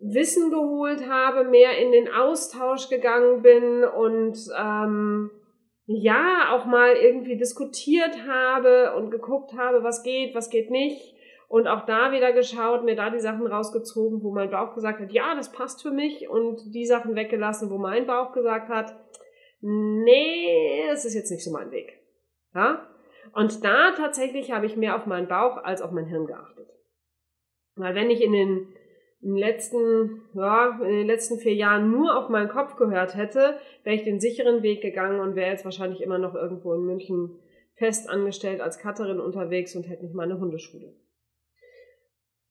Wissen 0.00 0.50
geholt 0.50 1.08
habe, 1.08 1.44
mehr 1.44 1.76
in 1.79 1.93
den 1.93 2.11
Austausch 2.11 2.88
gegangen 2.88 3.43
bin 3.43 3.84
und 3.84 4.38
ähm, 4.58 5.31
ja, 5.90 6.50
auch 6.52 6.67
mal 6.67 6.93
irgendwie 6.96 7.38
diskutiert 7.38 8.26
habe 8.29 8.94
und 8.94 9.11
geguckt 9.11 9.55
habe, 9.55 9.82
was 9.82 10.02
geht, 10.02 10.35
was 10.35 10.50
geht 10.50 10.70
nicht. 10.70 11.14
Und 11.49 11.67
auch 11.67 11.87
da 11.87 12.12
wieder 12.12 12.35
geschaut, 12.35 12.85
mir 12.85 12.94
da 12.94 13.08
die 13.08 13.20
Sachen 13.20 13.46
rausgezogen, 13.46 14.23
wo 14.23 14.31
mein 14.31 14.50
Bauch 14.50 14.75
gesagt 14.75 15.00
hat, 15.00 15.11
ja, 15.12 15.35
das 15.35 15.50
passt 15.50 15.81
für 15.81 15.90
mich. 15.90 16.29
Und 16.29 16.75
die 16.75 16.85
Sachen 16.85 17.17
weggelassen, 17.17 17.70
wo 17.70 17.79
mein 17.79 18.06
Bauch 18.06 18.32
gesagt 18.32 18.69
hat, 18.69 18.94
nee, 19.62 20.85
das 20.90 21.06
ist 21.06 21.14
jetzt 21.14 21.31
nicht 21.31 21.43
so 21.43 21.50
mein 21.52 21.70
Weg. 21.70 21.99
Ja? 22.55 22.87
Und 23.32 23.64
da 23.64 23.93
tatsächlich 23.93 24.52
habe 24.52 24.67
ich 24.67 24.76
mehr 24.76 24.94
auf 24.94 25.06
meinen 25.06 25.26
Bauch 25.26 25.56
als 25.56 25.81
auf 25.81 25.91
mein 25.91 26.06
Hirn 26.06 26.26
geachtet. 26.26 26.69
Weil 27.76 27.94
wenn 27.94 28.11
ich 28.11 28.23
in 28.23 28.32
den 28.32 28.75
im 29.20 29.37
letzten, 29.37 30.23
ja, 30.35 30.79
in 30.81 30.99
den 30.99 31.06
letzten 31.06 31.38
vier 31.38 31.55
Jahren 31.55 31.91
nur 31.91 32.17
auf 32.17 32.29
meinen 32.29 32.49
Kopf 32.49 32.76
gehört 32.76 33.17
hätte, 33.17 33.59
wäre 33.82 33.97
ich 33.97 34.05
den 34.05 34.20
sicheren 34.20 34.62
Weg 34.62 34.81
gegangen 34.81 35.20
und 35.20 35.35
wäre 35.35 35.50
jetzt 35.50 35.65
wahrscheinlich 35.65 36.00
immer 36.03 36.19
noch 36.19 36.35
irgendwo 36.35 36.73
in 36.75 36.82
München 36.82 37.38
fest 37.75 38.09
angestellt 38.09 38.61
als 38.61 38.79
Cutterin 38.79 39.20
unterwegs 39.20 39.75
und 39.75 39.88
hätte 39.88 40.05
nicht 40.05 40.15
meine 40.15 40.38
Hundeschule. 40.38 40.94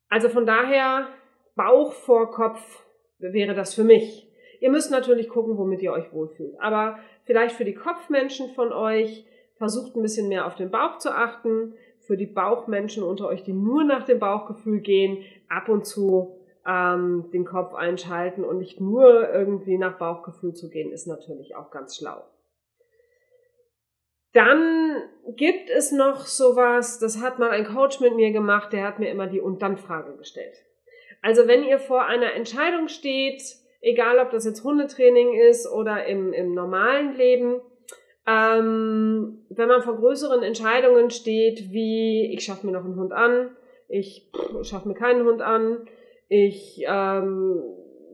Also 0.10 0.30
von 0.30 0.46
daher, 0.46 1.08
Bauch 1.56 1.94
vor 1.94 2.32
Kopf 2.32 2.86
wäre 3.20 3.54
das 3.54 3.74
für 3.74 3.84
mich. 3.84 4.32
Ihr 4.60 4.72
müsst 4.72 4.92
natürlich 4.92 5.30
gucken, 5.30 5.58
womit 5.58 5.82
ihr 5.82 5.92
euch 5.92 6.12
wohlfühlt. 6.14 6.56
Aber 6.60 7.00
vielleicht 7.26 7.56
für 7.56 7.66
die 7.66 7.74
Kopfmenschen 7.74 8.50
von 8.54 8.72
euch, 8.72 9.26
versucht 9.58 9.96
ein 9.96 10.02
bisschen 10.02 10.30
mehr 10.30 10.46
auf 10.46 10.56
den 10.56 10.72
Bauch 10.72 10.98
zu 11.00 11.12
achten. 11.12 11.74
Für 12.00 12.16
die 12.16 12.26
Bauchmenschen 12.26 13.04
unter 13.04 13.28
euch, 13.28 13.44
die 13.44 13.54
nur 13.54 13.84
nach 13.84 14.06
dem 14.06 14.20
Bauchgefühl 14.20 14.80
gehen, 14.80 15.24
ab 15.50 15.68
und 15.68 15.86
zu 15.86 16.37
ähm, 16.68 17.30
den 17.32 17.46
Kopf 17.46 17.74
einschalten 17.74 18.44
und 18.44 18.58
nicht 18.58 18.82
nur 18.82 19.30
irgendwie 19.30 19.78
nach 19.78 19.98
Bauchgefühl 19.98 20.54
zu 20.54 20.70
gehen, 20.70 20.92
ist 20.92 21.08
natürlich 21.08 21.56
auch 21.56 21.72
ganz 21.72 21.98
schlau. 21.98 22.24
Dann 24.34 25.02
gibt 25.36 25.70
es 25.70 25.92
noch 25.92 26.26
sowas, 26.26 27.00
das 27.00 27.22
hat 27.22 27.40
mal 27.40 27.52
ein 27.52 27.66
Coach 27.66 28.02
mit 28.02 28.16
mir 28.16 28.32
gemacht, 28.32 28.74
der 28.74 28.86
hat 28.86 29.00
mir 29.00 29.10
immer 29.10 29.28
die 29.28 29.40
Und 29.40 29.62
dann 29.62 29.78
Frage 29.78 30.16
gestellt. 30.18 30.64
Also 31.22 31.48
wenn 31.48 31.64
ihr 31.64 31.80
vor 31.80 32.06
einer 32.06 32.34
Entscheidung 32.34 32.90
steht, 32.90 33.42
egal 33.82 34.20
ob 34.20 34.30
das 34.32 34.46
jetzt 34.46 34.64
Hundetraining 34.64 35.34
ist 35.34 35.72
oder 35.72 36.06
im, 36.06 36.34
im 36.34 36.54
normalen 36.54 37.16
Leben, 37.16 37.62
ähm, 38.28 39.46
wenn 39.50 39.70
man 39.70 39.82
vor 39.82 39.96
größeren 39.96 40.44
Entscheidungen 40.44 41.10
steht, 41.10 41.72
wie 41.72 42.34
ich 42.34 42.44
schaffe 42.44 42.68
mir 42.68 42.74
noch 42.74 42.84
einen 42.84 42.98
Hund 42.98 43.14
an, 43.14 43.56
ich 43.88 44.30
schaffe 44.64 44.90
mir 44.90 44.96
keinen 44.96 45.26
Hund 45.26 45.42
an, 45.42 45.88
ich 46.30 46.84
ähm, 46.88 47.62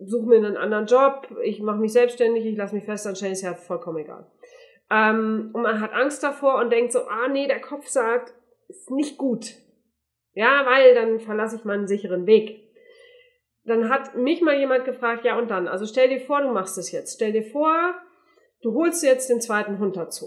suche 0.05 0.27
mir 0.27 0.37
einen 0.37 0.57
anderen 0.57 0.85
Job, 0.85 1.27
ich 1.43 1.61
mache 1.61 1.79
mich 1.79 1.93
selbstständig, 1.93 2.45
ich 2.45 2.57
lasse 2.57 2.75
mich 2.75 2.85
fest 2.85 3.07
anstellen, 3.07 3.33
ist 3.33 3.41
ja 3.41 3.53
vollkommen 3.53 3.99
egal. 3.99 4.27
Ähm, 4.91 5.51
und 5.53 5.63
man 5.63 5.79
hat 5.79 5.93
Angst 5.93 6.23
davor 6.23 6.59
und 6.59 6.71
denkt 6.71 6.91
so, 6.91 6.99
ah 6.99 7.27
nee, 7.27 7.47
der 7.47 7.61
Kopf 7.61 7.87
sagt, 7.87 8.33
ist 8.67 8.91
nicht 8.91 9.17
gut. 9.17 9.55
Ja, 10.33 10.65
weil 10.65 10.95
dann 10.95 11.19
verlasse 11.19 11.57
ich 11.57 11.63
meinen 11.63 11.87
sicheren 11.87 12.25
Weg. 12.25 12.59
Dann 13.65 13.89
hat 13.89 14.15
mich 14.15 14.41
mal 14.41 14.57
jemand 14.57 14.83
gefragt, 14.85 15.23
ja 15.25 15.37
und 15.37 15.49
dann, 15.49 15.67
also 15.67 15.85
stell 15.85 16.09
dir 16.09 16.19
vor, 16.19 16.41
du 16.41 16.49
machst 16.49 16.77
es 16.77 16.91
jetzt. 16.91 17.15
Stell 17.15 17.31
dir 17.31 17.43
vor, 17.43 17.95
du 18.61 18.73
holst 18.73 19.03
jetzt 19.03 19.29
den 19.29 19.41
zweiten 19.41 19.79
Hund 19.79 19.95
dazu. 19.95 20.25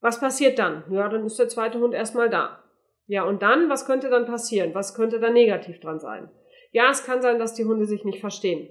Was 0.00 0.18
passiert 0.18 0.58
dann? 0.58 0.84
Ja, 0.90 1.08
dann 1.08 1.26
ist 1.26 1.38
der 1.38 1.48
zweite 1.48 1.78
Hund 1.78 1.94
erstmal 1.94 2.30
da. 2.30 2.64
Ja, 3.06 3.24
und 3.24 3.42
dann, 3.42 3.68
was 3.68 3.86
könnte 3.86 4.08
dann 4.08 4.24
passieren? 4.24 4.74
Was 4.74 4.94
könnte 4.94 5.20
da 5.20 5.30
negativ 5.30 5.80
dran 5.80 5.98
sein? 5.98 6.30
Ja, 6.70 6.90
es 6.90 7.04
kann 7.04 7.22
sein, 7.22 7.38
dass 7.38 7.54
die 7.54 7.64
Hunde 7.64 7.86
sich 7.86 8.04
nicht 8.04 8.20
verstehen. 8.20 8.70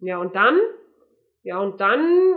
Ja, 0.00 0.18
und 0.18 0.34
dann? 0.34 0.58
Ja, 1.42 1.60
und 1.60 1.80
dann 1.80 2.36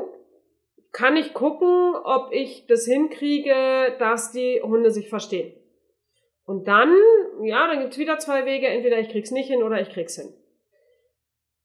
kann 0.91 1.17
ich 1.17 1.33
gucken, 1.33 1.95
ob 2.03 2.31
ich 2.31 2.65
das 2.67 2.85
hinkriege, 2.85 3.95
dass 3.99 4.31
die 4.31 4.61
Hunde 4.61 4.91
sich 4.91 5.09
verstehen. 5.09 5.53
Und 6.45 6.67
dann, 6.67 6.95
ja, 7.41 7.67
dann 7.67 7.79
gibt's 7.81 7.97
wieder 7.97 8.17
zwei 8.19 8.45
Wege. 8.45 8.67
Entweder 8.67 8.99
ich 8.99 9.09
krieg's 9.09 9.31
nicht 9.31 9.47
hin 9.47 9.63
oder 9.63 9.81
ich 9.81 9.89
krieg's 9.89 10.15
hin. 10.15 10.33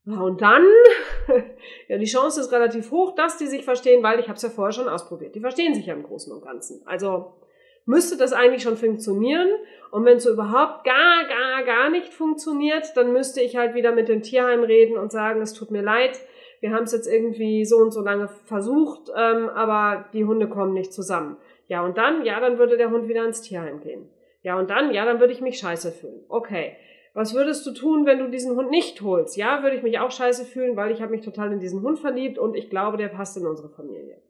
Ja, 0.06 0.20
und 0.20 0.40
dann, 0.40 0.66
ja, 1.88 1.98
die 1.98 2.06
Chance 2.06 2.40
ist 2.40 2.50
relativ 2.50 2.90
hoch, 2.90 3.14
dass 3.14 3.36
die 3.36 3.46
sich 3.46 3.64
verstehen, 3.64 4.02
weil 4.02 4.18
ich 4.18 4.26
habe 4.26 4.36
es 4.36 4.42
ja 4.42 4.48
vorher 4.48 4.72
schon 4.72 4.88
ausprobiert. 4.88 5.34
Die 5.34 5.40
verstehen 5.40 5.74
sich 5.74 5.86
ja 5.86 5.94
im 5.94 6.02
Großen 6.02 6.32
und 6.32 6.42
Ganzen. 6.42 6.82
Also 6.86 7.34
müsste 7.86 8.16
das 8.16 8.32
eigentlich 8.32 8.62
schon 8.62 8.76
funktionieren. 8.76 9.48
Und 9.90 10.04
wenn 10.04 10.18
es 10.18 10.24
so 10.24 10.32
überhaupt 10.32 10.84
gar, 10.84 11.24
gar, 11.26 11.64
gar 11.64 11.90
nicht 11.90 12.12
funktioniert, 12.12 12.96
dann 12.96 13.12
müsste 13.12 13.40
ich 13.40 13.56
halt 13.56 13.74
wieder 13.74 13.92
mit 13.92 14.08
dem 14.08 14.22
Tierheim 14.22 14.62
reden 14.62 14.96
und 14.96 15.10
sagen, 15.10 15.40
es 15.42 15.52
tut 15.52 15.70
mir 15.70 15.82
leid, 15.82 16.20
wir 16.60 16.72
haben 16.72 16.84
es 16.84 16.92
jetzt 16.92 17.06
irgendwie 17.06 17.64
so 17.64 17.76
und 17.78 17.90
so 17.90 18.02
lange 18.02 18.28
versucht, 18.28 19.10
ähm, 19.16 19.48
aber 19.48 20.04
die 20.12 20.24
Hunde 20.24 20.48
kommen 20.48 20.74
nicht 20.74 20.92
zusammen. 20.92 21.38
Ja, 21.66 21.84
und 21.84 21.96
dann, 21.96 22.24
ja, 22.24 22.38
dann 22.38 22.58
würde 22.58 22.76
der 22.76 22.90
Hund 22.90 23.08
wieder 23.08 23.24
ins 23.24 23.40
Tierheim 23.40 23.80
gehen. 23.80 24.10
Ja, 24.42 24.58
und 24.58 24.70
dann, 24.70 24.92
ja, 24.92 25.04
dann 25.04 25.20
würde 25.20 25.32
ich 25.32 25.40
mich 25.40 25.58
scheiße 25.58 25.92
fühlen. 25.92 26.24
Okay. 26.28 26.76
Was 27.12 27.34
würdest 27.34 27.66
du 27.66 27.72
tun, 27.72 28.06
wenn 28.06 28.18
du 28.18 28.28
diesen 28.28 28.54
Hund 28.56 28.70
nicht 28.70 29.02
holst? 29.02 29.36
Ja, 29.36 29.62
würde 29.62 29.76
ich 29.76 29.82
mich 29.82 29.98
auch 29.98 30.10
scheiße 30.10 30.44
fühlen, 30.44 30.76
weil 30.76 30.92
ich 30.92 31.02
habe 31.02 31.10
mich 31.10 31.22
total 31.22 31.52
in 31.52 31.58
diesen 31.58 31.82
Hund 31.82 31.98
verliebt 31.98 32.38
und 32.38 32.54
ich 32.54 32.70
glaube, 32.70 32.96
der 32.98 33.08
passt 33.08 33.36
in 33.36 33.46
unsere 33.46 33.68
Familie. 33.68 34.22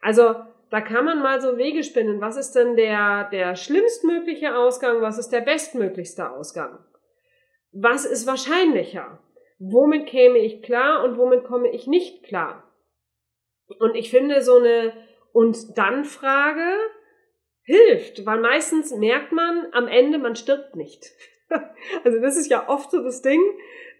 Also 0.00 0.34
da 0.70 0.80
kann 0.80 1.04
man 1.04 1.22
mal 1.22 1.40
so 1.40 1.56
Wege 1.56 1.82
spinnen. 1.82 2.20
Was 2.20 2.36
ist 2.36 2.52
denn 2.52 2.76
der, 2.76 3.28
der 3.30 3.56
schlimmstmögliche 3.56 4.56
Ausgang? 4.56 5.00
Was 5.00 5.18
ist 5.18 5.30
der 5.30 5.40
bestmöglichste 5.40 6.30
Ausgang? 6.30 6.78
Was 7.72 8.04
ist 8.04 8.26
wahrscheinlicher? 8.26 9.20
Womit 9.58 10.06
käme 10.06 10.38
ich 10.38 10.62
klar 10.62 11.04
und 11.04 11.16
womit 11.16 11.44
komme 11.44 11.70
ich 11.70 11.86
nicht 11.86 12.22
klar? 12.22 12.64
Und 13.78 13.94
ich 13.94 14.10
finde 14.10 14.42
so 14.42 14.58
eine 14.58 14.92
Und 15.32 15.76
dann 15.76 16.04
Frage 16.04 16.74
hilft, 17.62 18.24
weil 18.24 18.40
meistens 18.40 18.94
merkt 18.94 19.32
man 19.32 19.68
am 19.72 19.88
Ende, 19.88 20.18
man 20.18 20.36
stirbt 20.36 20.76
nicht. 20.76 21.06
Also 22.04 22.20
das 22.20 22.36
ist 22.36 22.50
ja 22.50 22.68
oft 22.68 22.90
so 22.90 23.02
das 23.02 23.22
Ding, 23.22 23.40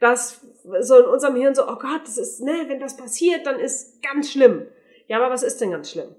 dass 0.01 0.47
so 0.81 0.99
in 0.99 1.07
unserem 1.07 1.35
Hirn 1.35 1.55
so, 1.55 1.63
oh 1.63 1.77
Gott, 1.77 2.03
das 2.03 2.19
ist, 2.19 2.43
ne, 2.43 2.65
wenn 2.67 2.79
das 2.79 2.99
passiert, 2.99 3.47
dann 3.47 3.59
ist 3.59 4.03
ganz 4.03 4.33
schlimm. 4.33 4.67
Ja, 5.07 5.17
aber 5.17 5.31
was 5.31 5.43
ist 5.43 5.59
denn 5.63 5.71
ganz 5.71 5.91
schlimm? 5.91 6.15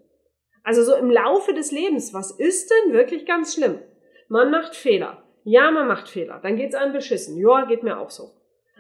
Also 0.70 0.84
so 0.84 0.94
im 0.94 1.10
Laufe 1.10 1.56
des 1.56 1.72
Lebens, 1.72 2.14
was 2.14 2.30
ist 2.30 2.70
denn 2.70 2.94
wirklich 2.94 3.26
ganz 3.26 3.56
schlimm? 3.56 3.80
Man 4.28 4.52
macht 4.52 4.76
Fehler. 4.76 5.24
Ja, 5.44 5.72
man 5.72 5.88
macht 5.88 6.08
Fehler. 6.08 6.40
Dann 6.44 6.58
geht's 6.58 6.76
einem 6.76 6.94
beschissen. 6.94 7.40
Ja, 7.40 7.66
geht 7.66 7.82
mir 7.82 7.98
auch 7.98 8.12
so. 8.12 8.30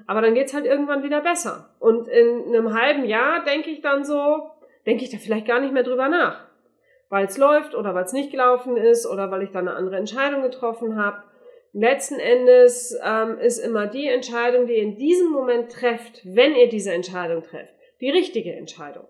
Aber 0.05 0.21
dann 0.21 0.35
geht's 0.35 0.53
halt 0.53 0.67
irgendwann 0.67 1.01
wieder 1.01 1.21
besser. 1.21 1.73
Und 1.79 2.07
in 2.07 2.45
einem 2.45 2.79
halben 2.79 3.05
Jahr 3.05 3.43
denke 3.43 3.71
ich 3.71 3.81
dann 3.81 4.03
so, 4.03 4.51
denke 4.85 5.03
ich 5.03 5.09
da 5.09 5.17
vielleicht 5.17 5.47
gar 5.47 5.59
nicht 5.61 5.73
mehr 5.73 5.81
drüber 5.81 6.09
nach. 6.09 6.45
Weil 7.09 7.25
es 7.25 7.39
läuft 7.39 7.73
oder 7.73 7.95
weil 7.95 8.05
es 8.05 8.13
nicht 8.13 8.29
gelaufen 8.29 8.77
ist 8.77 9.07
oder 9.07 9.31
weil 9.31 9.41
ich 9.41 9.49
dann 9.49 9.67
eine 9.67 9.75
andere 9.75 9.97
Entscheidung 9.97 10.43
getroffen 10.43 10.95
habe. 10.95 11.23
Letzten 11.73 12.19
Endes 12.19 12.95
ähm, 13.03 13.39
ist 13.39 13.57
immer 13.57 13.87
die 13.87 14.05
Entscheidung, 14.05 14.67
die 14.67 14.73
ihr 14.73 14.83
in 14.83 14.95
diesem 14.95 15.31
Moment 15.31 15.71
trefft, 15.71 16.21
wenn 16.23 16.53
ihr 16.53 16.69
diese 16.69 16.93
Entscheidung 16.93 17.41
trefft, 17.41 17.73
die 17.99 18.11
richtige 18.11 18.53
Entscheidung. 18.53 19.07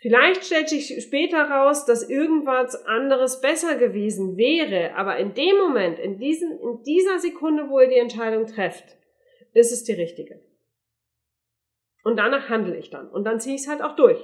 Vielleicht 0.00 0.44
stellt 0.44 0.68
sich 0.68 1.02
später 1.02 1.50
raus, 1.50 1.84
dass 1.84 2.08
irgendwas 2.08 2.86
anderes 2.86 3.40
besser 3.40 3.76
gewesen 3.76 4.36
wäre, 4.36 4.94
aber 4.94 5.16
in 5.16 5.34
dem 5.34 5.56
Moment, 5.56 5.98
in, 5.98 6.18
diesen, 6.18 6.52
in 6.60 6.82
dieser 6.84 7.18
Sekunde, 7.18 7.68
wo 7.68 7.80
ihr 7.80 7.88
die 7.88 7.98
Entscheidung 7.98 8.46
trefft, 8.46 8.96
ist 9.54 9.72
es 9.72 9.82
die 9.82 9.94
richtige. 9.94 10.40
Und 12.04 12.16
danach 12.16 12.48
handle 12.48 12.76
ich 12.76 12.90
dann. 12.90 13.08
Und 13.08 13.24
dann 13.24 13.40
ziehe 13.40 13.56
ich 13.56 13.62
es 13.62 13.68
halt 13.68 13.82
auch 13.82 13.96
durch. 13.96 14.20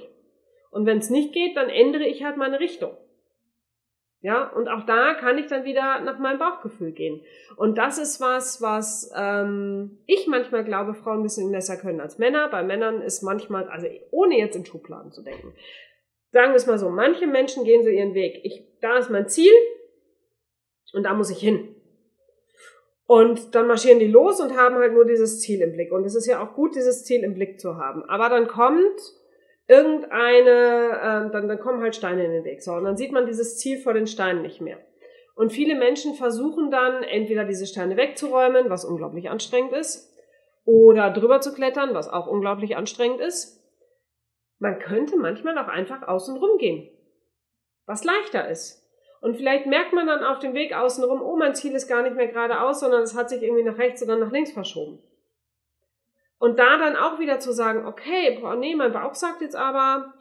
Und 0.71 0.85
wenn 0.85 0.99
es 0.99 1.09
nicht 1.09 1.33
geht, 1.33 1.57
dann 1.57 1.69
ändere 1.69 2.05
ich 2.07 2.23
halt 2.23 2.37
meine 2.37 2.59
Richtung. 2.59 2.95
Ja, 4.25 4.47
und 4.47 4.67
auch 4.69 4.87
da 4.87 5.13
kann 5.13 5.37
ich 5.37 5.45
dann 5.45 5.65
wieder 5.65 5.99
nach 5.99 6.17
meinem 6.17 6.39
Bauchgefühl 6.39 6.93
gehen. 6.93 7.21
Und 7.57 7.77
das 7.77 7.99
ist 7.99 8.19
was, 8.19 8.59
was 8.59 9.11
ähm, 9.15 9.99
ich 10.07 10.25
manchmal 10.25 10.63
glaube, 10.63 10.95
Frauen 10.95 11.19
ein 11.19 11.23
bisschen 11.23 11.51
besser 11.51 11.77
können 11.77 12.01
als 12.01 12.17
Männer. 12.17 12.49
Bei 12.49 12.63
Männern 12.63 13.03
ist 13.03 13.21
manchmal, 13.21 13.69
also 13.69 13.85
ohne 14.09 14.39
jetzt 14.39 14.55
in 14.55 14.65
Schubladen 14.65 15.11
zu 15.11 15.21
denken, 15.21 15.53
sagen 16.31 16.53
wir 16.53 16.55
es 16.55 16.65
mal 16.65 16.79
so, 16.79 16.89
manche 16.89 17.27
Menschen 17.27 17.65
gehen 17.65 17.83
so 17.83 17.89
ihren 17.89 18.15
Weg. 18.15 18.39
Ich, 18.41 18.65
da 18.81 18.97
ist 18.97 19.11
mein 19.11 19.29
Ziel 19.29 19.53
und 20.93 21.03
da 21.03 21.13
muss 21.13 21.29
ich 21.29 21.37
hin. 21.37 21.75
Und 23.05 23.53
dann 23.53 23.67
marschieren 23.67 23.99
die 23.99 24.07
los 24.07 24.41
und 24.41 24.57
haben 24.57 24.77
halt 24.77 24.93
nur 24.93 25.05
dieses 25.05 25.39
Ziel 25.39 25.61
im 25.61 25.73
Blick. 25.73 25.91
Und 25.91 26.03
es 26.03 26.15
ist 26.15 26.25
ja 26.25 26.43
auch 26.43 26.55
gut, 26.55 26.75
dieses 26.75 27.03
Ziel 27.03 27.23
im 27.23 27.35
Blick 27.35 27.59
zu 27.59 27.77
haben. 27.77 28.03
Aber 28.05 28.29
dann 28.29 28.47
kommt 28.47 28.99
irgendeine, 29.67 30.99
ähm, 31.03 31.31
dann, 31.31 31.47
dann 31.47 31.59
kommen 31.59 31.81
halt 31.81 31.95
Steine 31.95 32.25
in 32.25 32.31
den 32.31 32.43
Weg. 32.43 32.61
So, 32.61 32.73
und 32.73 32.83
dann 32.83 32.97
sieht 32.97 33.11
man 33.11 33.25
dieses 33.25 33.57
Ziel 33.57 33.79
vor 33.79 33.93
den 33.93 34.07
Steinen 34.07 34.41
nicht 34.41 34.61
mehr. 34.61 34.77
Und 35.35 35.51
viele 35.51 35.75
Menschen 35.75 36.13
versuchen 36.13 36.71
dann 36.71 37.03
entweder 37.03 37.43
diese 37.43 37.65
Steine 37.65 37.97
wegzuräumen, 37.97 38.69
was 38.69 38.85
unglaublich 38.85 39.29
anstrengend 39.29 39.73
ist, 39.73 40.13
oder 40.63 41.11
drüber 41.11 41.41
zu 41.41 41.53
klettern, 41.53 41.93
was 41.93 42.09
auch 42.09 42.27
unglaublich 42.27 42.77
anstrengend 42.77 43.19
ist. 43.19 43.61
Man 44.59 44.79
könnte 44.79 45.17
manchmal 45.17 45.57
auch 45.57 45.67
einfach 45.67 46.07
außen 46.07 46.37
rum 46.37 46.57
gehen, 46.57 46.89
was 47.85 48.03
leichter 48.03 48.47
ist. 48.49 48.81
Und 49.21 49.35
vielleicht 49.35 49.65
merkt 49.65 49.91
man 49.91 50.07
dann 50.07 50.23
auf 50.23 50.39
dem 50.39 50.53
Weg 50.53 50.73
außenrum, 50.73 51.21
oh, 51.21 51.35
mein 51.35 51.55
Ziel 51.55 51.73
ist 51.73 51.87
gar 51.87 52.03
nicht 52.03 52.15
mehr 52.15 52.27
geradeaus, 52.27 52.79
sondern 52.79 53.01
es 53.01 53.15
hat 53.15 53.29
sich 53.29 53.41
irgendwie 53.41 53.63
nach 53.63 53.77
rechts 53.77 54.03
oder 54.03 54.17
nach 54.17 54.31
links 54.31 54.51
verschoben. 54.51 54.99
Und 56.37 56.59
da 56.59 56.77
dann 56.77 56.95
auch 56.95 57.19
wieder 57.19 57.39
zu 57.39 57.53
sagen, 57.53 57.85
okay, 57.85 58.37
boah, 58.39 58.55
nee, 58.55 58.75
mein 58.75 58.91
Bauch 58.91 59.15
sagt 59.15 59.41
jetzt 59.41 59.55
aber, 59.55 60.13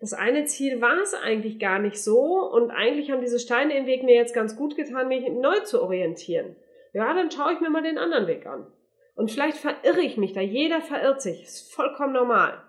das 0.00 0.14
eine 0.14 0.46
Ziel 0.46 0.80
war 0.80 0.98
es 1.02 1.12
eigentlich 1.12 1.58
gar 1.58 1.78
nicht 1.78 2.02
so 2.02 2.50
und 2.50 2.70
eigentlich 2.70 3.10
haben 3.10 3.20
diese 3.20 3.38
Steine 3.38 3.76
im 3.76 3.86
Weg 3.86 4.02
mir 4.02 4.16
jetzt 4.16 4.34
ganz 4.34 4.56
gut 4.56 4.74
getan, 4.74 5.08
mich 5.08 5.28
neu 5.28 5.60
zu 5.60 5.82
orientieren. 5.82 6.56
Ja, 6.94 7.12
dann 7.12 7.30
schaue 7.30 7.52
ich 7.52 7.60
mir 7.60 7.70
mal 7.70 7.82
den 7.82 7.98
anderen 7.98 8.26
Weg 8.26 8.46
an. 8.46 8.66
Und 9.14 9.30
vielleicht 9.30 9.58
verirre 9.58 10.00
ich 10.00 10.16
mich 10.16 10.32
da. 10.32 10.40
Jeder 10.40 10.80
verirrt 10.80 11.20
sich. 11.20 11.42
Ist 11.42 11.74
vollkommen 11.74 12.14
normal. 12.14 12.62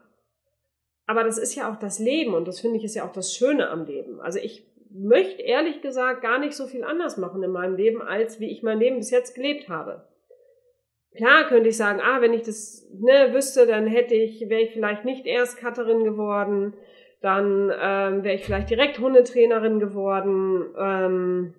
Aber 1.07 1.23
das 1.23 1.37
ist 1.37 1.55
ja 1.55 1.71
auch 1.71 1.77
das 1.77 1.99
Leben 1.99 2.33
und 2.33 2.47
das 2.47 2.59
finde 2.59 2.77
ich 2.77 2.83
ist 2.83 2.95
ja 2.95 3.07
auch 3.07 3.13
das 3.13 3.33
Schöne 3.33 3.69
am 3.69 3.85
Leben. 3.85 4.19
Also 4.19 4.39
ich 4.39 4.67
möchte 4.89 5.41
ehrlich 5.41 5.81
gesagt 5.81 6.21
gar 6.21 6.39
nicht 6.39 6.53
so 6.53 6.67
viel 6.67 6.83
anders 6.83 7.17
machen 7.17 7.41
in 7.43 7.51
meinem 7.51 7.75
Leben, 7.75 8.01
als 8.01 8.39
wie 8.39 8.51
ich 8.51 8.63
mein 8.63 8.79
Leben 8.79 8.97
bis 8.97 9.11
jetzt 9.11 9.35
gelebt 9.35 9.69
habe. 9.69 10.05
Klar 11.15 11.47
könnte 11.47 11.69
ich 11.69 11.77
sagen, 11.77 11.99
ah, 12.01 12.21
wenn 12.21 12.33
ich 12.33 12.43
das 12.43 12.87
ne, 12.93 13.33
wüsste, 13.33 13.67
dann 13.67 13.85
hätte 13.85 14.15
ich, 14.15 14.49
wäre 14.49 14.61
ich 14.61 14.71
vielleicht 14.71 15.03
nicht 15.03 15.25
erst 15.25 15.59
Cutterin 15.59 16.03
geworden, 16.03 16.73
dann 17.21 17.71
ähm, 17.79 18.23
wäre 18.23 18.35
ich 18.35 18.45
vielleicht 18.45 18.69
direkt 18.69 18.99
Hundetrainerin 18.99 19.79
geworden. 19.79 20.73
Ähm, 20.77 21.53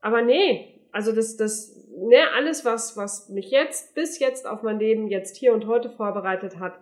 aber 0.00 0.22
nee, 0.22 0.88
also 0.90 1.12
das, 1.12 1.36
das, 1.36 1.86
ne, 1.96 2.32
alles, 2.34 2.64
was, 2.64 2.96
was 2.96 3.28
mich 3.28 3.50
jetzt 3.50 3.94
bis 3.94 4.18
jetzt 4.18 4.46
auf 4.46 4.62
mein 4.62 4.78
Leben 4.78 5.08
jetzt 5.08 5.36
hier 5.36 5.52
und 5.52 5.66
heute 5.66 5.90
vorbereitet 5.90 6.58
hat, 6.58 6.78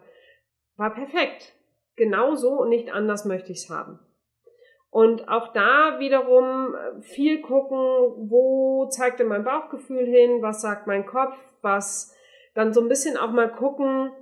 war 0.77 0.95
perfekt. 0.95 1.55
Genauso 1.97 2.61
und 2.61 2.71
nicht 2.71 2.93
anders 2.93 3.25
möchte 3.25 3.53
ich 3.53 3.59
es 3.59 3.71
haben. 3.71 3.99
Und 4.95 5.29
auch 5.29 5.53
da 5.53 5.99
wiederum 5.99 6.77
äh, 6.77 7.03
viel 7.03 7.41
gucken, 7.41 7.77
wo 8.31 8.87
zeigt 8.91 9.19
denn 9.19 9.27
mein 9.27 9.43
Bauchgefühl 9.43 10.07
hin, 10.07 10.41
was 10.41 10.63
sagt 10.63 10.87
mein 10.87 11.05
Kopf, 11.05 11.37
was 11.63 12.17
dann 12.55 12.73
so 12.73 12.81
ein 12.81 12.87
bisschen 12.87 13.17
auch 13.17 13.33
mal 13.33 13.51
gucken, 13.51 14.13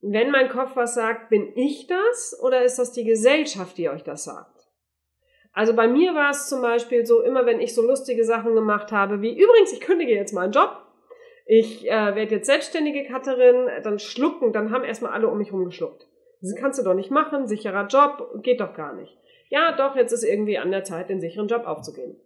wenn 0.00 0.30
mein 0.30 0.48
Kopf 0.48 0.76
was 0.76 0.94
sagt, 0.94 1.28
bin 1.28 1.52
ich 1.56 1.88
das 1.88 2.38
oder 2.40 2.62
ist 2.62 2.78
das 2.78 2.92
die 2.92 3.02
Gesellschaft, 3.02 3.76
die 3.76 3.88
euch 3.88 4.04
das 4.04 4.22
sagt? 4.22 4.68
Also 5.52 5.74
bei 5.74 5.88
mir 5.88 6.14
war 6.14 6.30
es 6.30 6.48
zum 6.48 6.62
Beispiel 6.62 7.04
so, 7.04 7.20
immer 7.22 7.44
wenn 7.44 7.60
ich 7.60 7.74
so 7.74 7.82
lustige 7.84 8.24
Sachen 8.24 8.54
gemacht 8.54 8.92
habe, 8.92 9.22
wie 9.22 9.36
übrigens, 9.36 9.72
ich 9.72 9.80
kündige 9.80 10.14
jetzt 10.14 10.32
meinen 10.32 10.52
Job, 10.52 10.86
ich 11.46 11.84
äh, 11.84 12.14
werde 12.14 12.36
jetzt 12.36 12.46
selbstständige 12.46 13.12
Cutterin, 13.12 13.68
dann 13.82 13.98
schlucken, 13.98 14.52
dann 14.52 14.70
haben 14.70 14.84
erstmal 14.84 15.14
alle 15.14 15.26
um 15.26 15.38
mich 15.38 15.52
rumgeschluckt. 15.52 16.06
Das 16.42 16.54
kannst 16.56 16.78
du 16.78 16.82
doch 16.82 16.94
nicht 16.94 17.10
machen, 17.10 17.46
sicherer 17.46 17.86
Job, 17.86 18.42
geht 18.42 18.60
doch 18.60 18.74
gar 18.74 18.92
nicht 18.94 19.16
ja, 19.52 19.72
doch, 19.72 19.96
jetzt 19.96 20.12
ist 20.12 20.24
irgendwie 20.24 20.56
an 20.56 20.70
der 20.70 20.82
Zeit, 20.82 21.10
den 21.10 21.20
sicheren 21.20 21.46
Job 21.46 21.66
aufzugeben. 21.66 22.16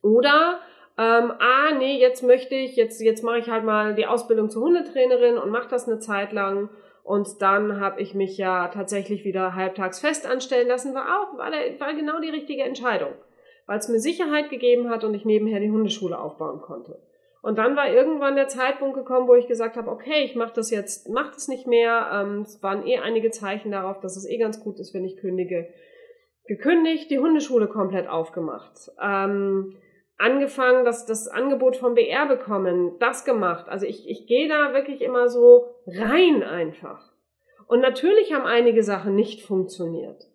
Oder, 0.00 0.60
ähm, 0.96 1.32
ah, 1.40 1.72
nee, 1.76 1.98
jetzt 1.98 2.22
möchte 2.22 2.54
ich, 2.54 2.76
jetzt, 2.76 3.00
jetzt 3.00 3.24
mache 3.24 3.38
ich 3.38 3.50
halt 3.50 3.64
mal 3.64 3.96
die 3.96 4.06
Ausbildung 4.06 4.48
zur 4.48 4.62
Hundetrainerin 4.62 5.38
und 5.38 5.50
mache 5.50 5.68
das 5.68 5.88
eine 5.88 5.98
Zeit 5.98 6.32
lang. 6.32 6.70
Und 7.02 7.42
dann 7.42 7.80
habe 7.80 8.00
ich 8.00 8.14
mich 8.14 8.38
ja 8.38 8.68
tatsächlich 8.68 9.24
wieder 9.24 9.56
halbtags 9.56 9.98
fest 9.98 10.24
anstellen 10.24 10.68
lassen, 10.68 10.94
war 10.94 11.20
auch, 11.20 11.36
war, 11.36 11.50
der, 11.50 11.80
war 11.80 11.92
genau 11.94 12.20
die 12.20 12.30
richtige 12.30 12.62
Entscheidung. 12.62 13.12
Weil 13.66 13.80
es 13.80 13.88
mir 13.88 13.98
Sicherheit 13.98 14.50
gegeben 14.50 14.90
hat 14.90 15.02
und 15.02 15.14
ich 15.14 15.24
nebenher 15.24 15.58
die 15.58 15.72
Hundeschule 15.72 16.16
aufbauen 16.16 16.60
konnte. 16.60 17.02
Und 17.44 17.58
dann 17.58 17.76
war 17.76 17.92
irgendwann 17.92 18.36
der 18.36 18.48
Zeitpunkt 18.48 18.96
gekommen, 18.96 19.28
wo 19.28 19.34
ich 19.34 19.46
gesagt 19.46 19.76
habe, 19.76 19.90
okay, 19.90 20.24
ich 20.24 20.34
mache 20.34 20.54
das 20.54 20.70
jetzt, 20.70 21.10
mach 21.10 21.30
das 21.30 21.46
nicht 21.46 21.66
mehr. 21.66 22.08
Ähm, 22.10 22.40
es 22.40 22.62
waren 22.62 22.86
eh 22.86 22.96
einige 22.96 23.32
Zeichen 23.32 23.70
darauf, 23.70 24.00
dass 24.00 24.16
es 24.16 24.26
eh 24.26 24.38
ganz 24.38 24.64
gut 24.64 24.80
ist, 24.80 24.94
wenn 24.94 25.04
ich 25.04 25.18
kündige 25.18 25.68
gekündigt, 26.46 27.10
die 27.10 27.18
Hundeschule 27.18 27.68
komplett 27.68 28.08
aufgemacht. 28.08 28.90
Ähm, 28.98 29.76
angefangen, 30.16 30.86
das, 30.86 31.04
das 31.04 31.28
Angebot 31.28 31.76
vom 31.76 31.94
BR 31.94 32.24
bekommen, 32.24 32.96
das 32.98 33.26
gemacht. 33.26 33.68
Also 33.68 33.84
ich, 33.84 34.08
ich 34.08 34.26
gehe 34.26 34.48
da 34.48 34.72
wirklich 34.72 35.02
immer 35.02 35.28
so 35.28 35.66
rein 35.86 36.42
einfach. 36.42 37.12
Und 37.66 37.80
natürlich 37.80 38.32
haben 38.32 38.46
einige 38.46 38.82
Sachen 38.82 39.14
nicht 39.14 39.42
funktioniert. 39.42 40.30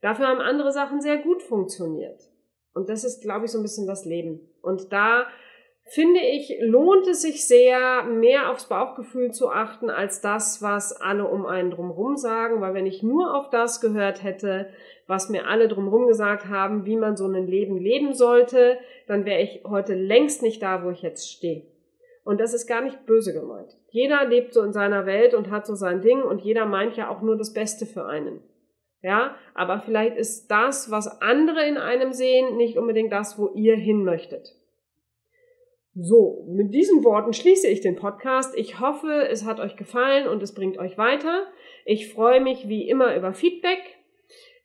Dafür 0.00 0.28
haben 0.28 0.40
andere 0.40 0.72
Sachen 0.72 1.02
sehr 1.02 1.18
gut 1.18 1.42
funktioniert. 1.42 2.22
Und 2.72 2.88
das 2.88 3.04
ist, 3.04 3.20
glaube 3.20 3.44
ich, 3.44 3.50
so 3.50 3.58
ein 3.58 3.62
bisschen 3.62 3.86
das 3.86 4.06
Leben. 4.06 4.48
Und 4.62 4.94
da 4.94 5.26
finde 5.86 6.20
ich, 6.20 6.56
lohnt 6.60 7.06
es 7.06 7.22
sich 7.22 7.46
sehr, 7.46 8.04
mehr 8.04 8.50
aufs 8.50 8.68
Bauchgefühl 8.68 9.32
zu 9.32 9.50
achten, 9.50 9.90
als 9.90 10.20
das, 10.20 10.62
was 10.62 10.92
alle 10.92 11.26
um 11.26 11.46
einen 11.46 11.70
drumherum 11.70 12.16
sagen. 12.16 12.60
Weil 12.60 12.74
wenn 12.74 12.86
ich 12.86 13.02
nur 13.02 13.34
auf 13.34 13.50
das 13.50 13.80
gehört 13.80 14.22
hätte, 14.22 14.70
was 15.06 15.28
mir 15.28 15.46
alle 15.46 15.68
drumherum 15.68 16.06
gesagt 16.06 16.46
haben, 16.48 16.86
wie 16.86 16.96
man 16.96 17.16
so 17.16 17.26
ein 17.26 17.46
Leben 17.46 17.76
leben 17.76 18.14
sollte, 18.14 18.78
dann 19.06 19.24
wäre 19.24 19.42
ich 19.42 19.62
heute 19.64 19.94
längst 19.94 20.42
nicht 20.42 20.62
da, 20.62 20.84
wo 20.84 20.90
ich 20.90 21.02
jetzt 21.02 21.30
stehe. 21.30 21.66
Und 22.24 22.40
das 22.40 22.54
ist 22.54 22.66
gar 22.66 22.80
nicht 22.80 23.04
böse 23.04 23.34
gemeint. 23.34 23.76
Jeder 23.90 24.24
lebt 24.24 24.54
so 24.54 24.62
in 24.62 24.72
seiner 24.72 25.04
Welt 25.04 25.34
und 25.34 25.50
hat 25.50 25.66
so 25.66 25.74
sein 25.74 26.00
Ding 26.00 26.22
und 26.22 26.40
jeder 26.40 26.64
meint 26.64 26.96
ja 26.96 27.10
auch 27.10 27.20
nur 27.20 27.36
das 27.36 27.52
Beste 27.52 27.84
für 27.84 28.06
einen. 28.06 28.40
Ja, 29.02 29.36
aber 29.54 29.80
vielleicht 29.80 30.16
ist 30.16 30.50
das, 30.50 30.90
was 30.90 31.20
andere 31.20 31.66
in 31.68 31.76
einem 31.76 32.14
sehen, 32.14 32.56
nicht 32.56 32.78
unbedingt 32.78 33.12
das, 33.12 33.38
wo 33.38 33.48
ihr 33.48 33.76
hin 33.76 34.02
möchtet. 34.02 34.56
So, 35.96 36.44
mit 36.48 36.74
diesen 36.74 37.04
Worten 37.04 37.32
schließe 37.32 37.68
ich 37.68 37.80
den 37.80 37.94
Podcast. 37.94 38.56
Ich 38.56 38.80
hoffe, 38.80 39.28
es 39.30 39.44
hat 39.44 39.60
euch 39.60 39.76
gefallen 39.76 40.26
und 40.26 40.42
es 40.42 40.52
bringt 40.52 40.76
euch 40.76 40.98
weiter. 40.98 41.46
Ich 41.84 42.12
freue 42.12 42.40
mich 42.40 42.68
wie 42.68 42.88
immer 42.88 43.14
über 43.14 43.32
Feedback. 43.32 43.78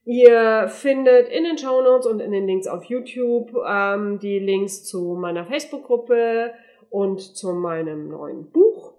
Ihr 0.06 0.68
findet 0.70 1.30
in 1.30 1.44
den 1.44 1.60
Show 1.60 1.84
Notes 1.84 2.08
und 2.08 2.20
in 2.20 2.32
den 2.32 2.48
Links 2.48 2.66
auf 2.66 2.84
YouTube 2.86 3.54
ähm, 3.68 4.18
die 4.18 4.40
Links 4.40 4.84
zu 4.84 5.18
meiner 5.20 5.46
Facebook-Gruppe 5.46 6.52
und 6.90 7.22
zu 7.22 7.54
meinem 7.54 8.08
neuen 8.08 8.50
Buch. 8.50 8.96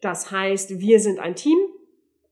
Das 0.00 0.32
heißt, 0.32 0.80
wir 0.80 0.98
sind 0.98 1.20
ein 1.20 1.36
Team. 1.36 1.58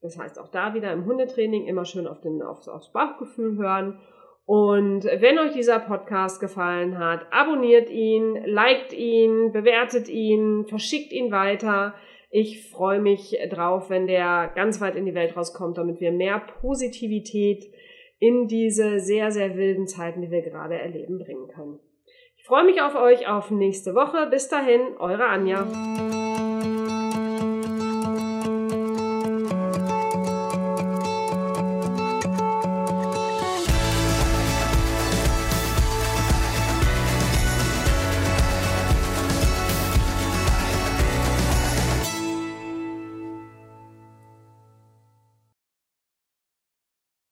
Das 0.03 0.19
heißt, 0.19 0.37
auch 0.41 0.49
da 0.49 0.75
wieder 0.75 0.93
im 0.93 1.07
Hundetraining 1.07 1.67
immer 1.67 1.85
schön 1.85 2.09
auf 2.09 2.21
den, 2.21 2.43
aufs, 2.43 2.67
aufs 2.67 2.91
Bauchgefühl 2.91 3.57
hören. 3.57 4.01
Und 4.47 5.05
wenn 5.05 5.41
euch 5.41 5.53
dieser 5.53 5.81
Podcast 5.81 6.41
gefallen 6.41 6.99
hat, 6.99 7.27
abonniert 7.33 7.91
ihn, 7.91 8.43
liked 8.45 8.93
ihn, 8.93 9.51
bewertet 9.53 10.09
ihn, 10.09 10.67
verschickt 10.69 11.13
ihn 11.13 11.33
weiter. 11.33 11.95
Ich 12.31 12.71
freue 12.71 13.01
mich 13.01 13.37
drauf, 13.51 13.91
wenn 13.91 14.07
der 14.07 14.53
ganz 14.55 14.81
weit 14.81 14.95
in 14.95 15.05
die 15.05 15.15
Welt 15.15 15.37
rauskommt, 15.37 15.79
damit 15.79 16.01
wir 16.01 16.13
mehr 16.13 16.41
Positivität 16.61 17.65
in 18.21 18.47
diese 18.47 19.01
sehr, 19.01 19.33
sehr 19.33 19.57
wilden 19.57 19.89
Zeiten, 19.89 20.23
die 20.23 20.31
wir 20.31 20.43
gerade 20.43 20.79
erleben, 20.79 21.19
bringen 21.19 21.49
können. 21.49 21.81
Ich 22.37 22.45
freue 22.45 22.65
mich 22.65 22.81
auf 22.81 22.95
euch 22.95 23.27
auf 23.27 23.51
nächste 23.51 23.97
Woche. 23.97 24.29
Bis 24.31 24.49
dahin, 24.49 24.97
eure 24.99 25.25
Anja. 25.25 25.67